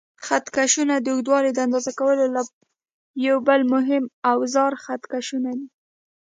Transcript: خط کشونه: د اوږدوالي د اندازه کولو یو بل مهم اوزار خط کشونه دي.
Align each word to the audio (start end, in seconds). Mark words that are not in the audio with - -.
خط 0.25 0.45
کشونه: 0.57 0.95
د 0.99 1.07
اوږدوالي 1.13 1.51
د 1.53 1.59
اندازه 1.65 1.91
کولو 1.99 2.23
یو 3.27 3.37
بل 3.47 3.61
مهم 3.73 4.03
اوزار 4.31 4.71
خط 4.83 5.03
کشونه 5.13 5.51
دي. 5.57 5.67